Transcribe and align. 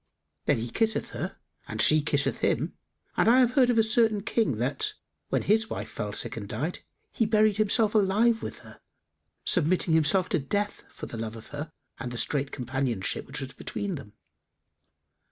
'[FN#287] 0.00 0.46
Then 0.46 0.56
he 0.60 0.70
kisseth 0.70 1.08
her 1.10 1.36
and 1.68 1.82
she 1.82 2.00
kisseth 2.02 2.38
him; 2.38 2.72
and 3.18 3.28
I 3.28 3.40
have 3.40 3.50
heard 3.50 3.68
of 3.68 3.76
a 3.76 3.82
certain 3.82 4.22
King 4.22 4.56
that, 4.56 4.94
when 5.28 5.42
his 5.42 5.68
wife 5.68 5.90
fell 5.90 6.14
sick 6.14 6.38
and 6.38 6.48
died, 6.48 6.78
he 7.12 7.26
buried 7.26 7.58
himself 7.58 7.94
alive 7.94 8.42
with 8.42 8.60
her, 8.60 8.80
submitting 9.44 9.92
himself 9.92 10.30
to 10.30 10.38
death, 10.38 10.84
for 10.88 11.04
the 11.04 11.18
love 11.18 11.36
of 11.36 11.48
her 11.48 11.70
and 11.98 12.10
the 12.10 12.16
strait 12.16 12.50
companionship 12.50 13.26
which 13.26 13.40
was 13.42 13.52
between 13.52 13.96
them. 13.96 14.14